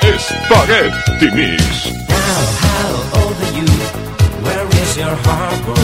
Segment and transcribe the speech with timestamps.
[0.00, 1.90] Spaghetti Mix.
[2.08, 3.66] Now, how old are you?
[4.44, 5.80] Where is your harbor?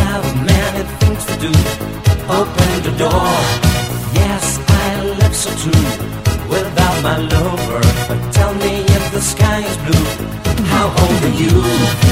[0.00, 1.52] How many things to do?
[2.28, 3.26] Open the door.
[4.14, 5.84] Yes, I love so too.
[6.48, 10.06] Without my lover, but tell me if the sky is blue.
[10.66, 12.05] How old are you?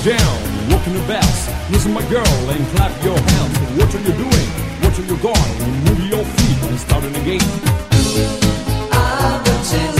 [0.00, 1.70] It down, walking the best.
[1.70, 3.58] Listen, my girl, and clap your hands.
[3.78, 4.48] What are you doing?
[4.82, 5.84] What are you going?
[5.86, 7.88] Move your feet and starting again.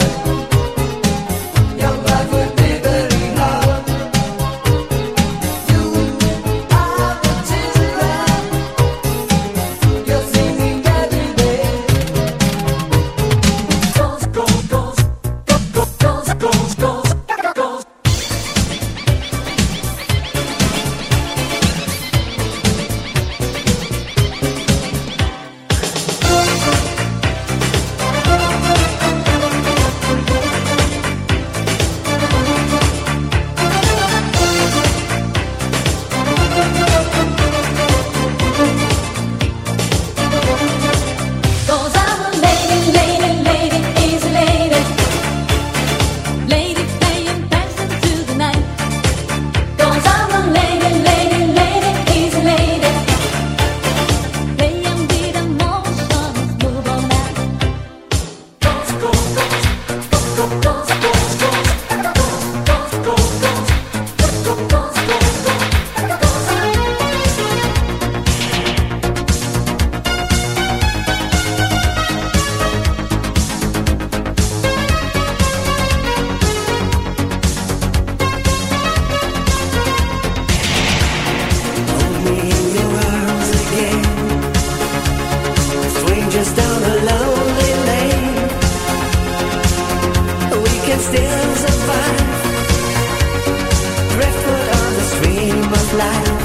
[95.99, 96.39] life.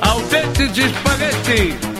[0.00, 1.91] Al de espaguete.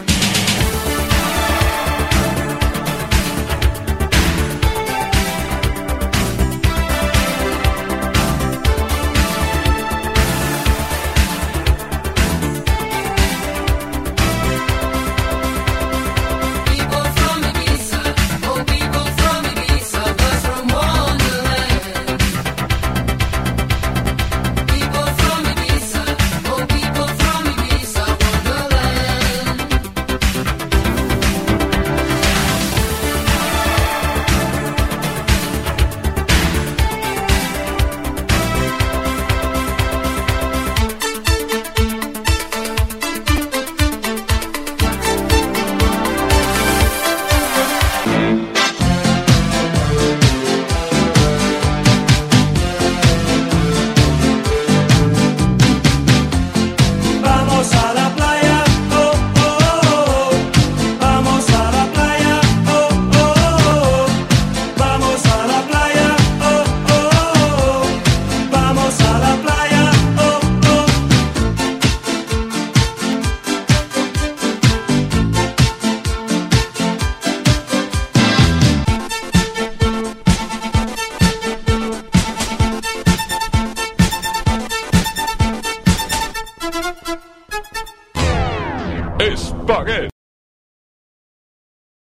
[89.67, 90.12] Fuck it.